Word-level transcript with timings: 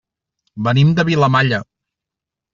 Venim 0.67 0.95
de 1.01 1.05
Vilamalla. 1.11 1.61